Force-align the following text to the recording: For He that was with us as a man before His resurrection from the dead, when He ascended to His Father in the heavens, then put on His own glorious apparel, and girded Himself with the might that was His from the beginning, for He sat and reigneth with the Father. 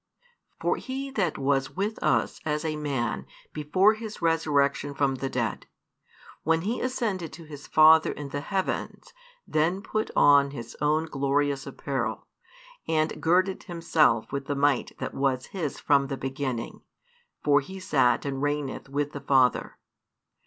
For 0.59 0.77
He 0.77 1.11
that 1.11 1.37
was 1.37 1.69
with 1.75 2.01
us 2.01 2.39
as 2.43 2.65
a 2.65 2.75
man 2.75 3.27
before 3.53 3.93
His 3.93 4.19
resurrection 4.19 4.95
from 4.95 5.13
the 5.17 5.29
dead, 5.29 5.67
when 6.41 6.61
He 6.61 6.81
ascended 6.81 7.31
to 7.33 7.43
His 7.43 7.67
Father 7.67 8.11
in 8.11 8.29
the 8.29 8.41
heavens, 8.41 9.13
then 9.47 9.83
put 9.83 10.09
on 10.15 10.49
His 10.49 10.75
own 10.81 11.05
glorious 11.05 11.67
apparel, 11.67 12.25
and 12.87 13.21
girded 13.21 13.65
Himself 13.65 14.31
with 14.31 14.45
the 14.47 14.55
might 14.55 14.97
that 14.97 15.13
was 15.13 15.45
His 15.53 15.79
from 15.79 16.07
the 16.07 16.17
beginning, 16.17 16.81
for 17.43 17.59
He 17.59 17.79
sat 17.79 18.25
and 18.25 18.41
reigneth 18.41 18.89
with 18.89 19.11
the 19.11 19.21
Father. 19.21 19.77